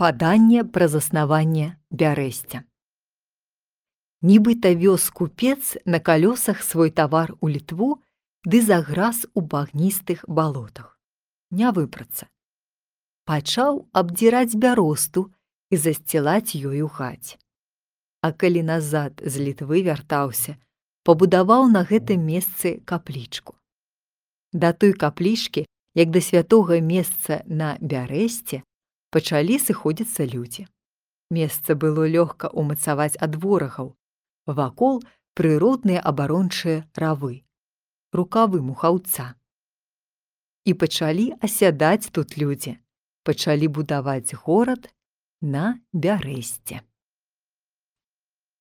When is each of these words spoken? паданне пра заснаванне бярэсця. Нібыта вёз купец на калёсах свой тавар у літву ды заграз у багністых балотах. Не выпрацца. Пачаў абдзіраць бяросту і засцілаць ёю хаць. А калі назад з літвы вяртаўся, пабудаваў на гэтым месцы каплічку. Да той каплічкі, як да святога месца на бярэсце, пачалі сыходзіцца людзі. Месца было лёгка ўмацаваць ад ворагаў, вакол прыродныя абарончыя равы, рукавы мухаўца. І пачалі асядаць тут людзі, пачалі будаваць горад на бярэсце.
паданне 0.00 0.64
пра 0.64 0.86
заснаванне 0.88 1.64
бярэсця. 1.92 2.64
Нібыта 4.24 4.72
вёз 4.72 5.10
купец 5.10 5.76
на 5.84 6.00
калёсах 6.00 6.62
свой 6.64 6.90
тавар 6.90 7.34
у 7.40 7.48
літву 7.48 8.00
ды 8.44 8.62
заграз 8.64 9.26
у 9.34 9.42
багністых 9.44 10.24
балотах. 10.26 10.96
Не 11.50 11.68
выпрацца. 11.76 12.32
Пачаў 13.28 13.84
абдзіраць 13.92 14.56
бяросту 14.56 15.26
і 15.68 15.76
засцілаць 15.76 16.56
ёю 16.56 16.88
хаць. 16.88 17.36
А 18.24 18.32
калі 18.32 18.64
назад 18.72 19.20
з 19.20 19.36
літвы 19.36 19.84
вяртаўся, 19.84 20.56
пабудаваў 21.04 21.68
на 21.68 21.84
гэтым 21.84 22.24
месцы 22.24 22.80
каплічку. 22.88 23.60
Да 24.52 24.72
той 24.72 24.96
каплічкі, 24.96 25.68
як 25.92 26.08
да 26.08 26.24
святога 26.24 26.80
месца 26.80 27.44
на 27.44 27.76
бярэсце, 27.80 28.64
пачалі 29.10 29.58
сыходзіцца 29.58 30.26
людзі. 30.26 30.66
Месца 31.30 31.74
было 31.74 32.06
лёгка 32.10 32.50
ўмацаваць 32.50 33.14
ад 33.22 33.38
ворагаў, 33.42 33.94
вакол 34.46 35.02
прыродныя 35.38 36.02
абарончыя 36.02 36.82
равы, 36.94 37.42
рукавы 38.12 38.62
мухаўца. 38.62 39.34
І 40.66 40.74
пачалі 40.74 41.30
асядаць 41.40 42.10
тут 42.10 42.36
людзі, 42.36 42.76
пачалі 43.22 43.68
будаваць 43.68 44.34
горад 44.44 44.90
на 45.40 45.78
бярэсце. 45.92 46.82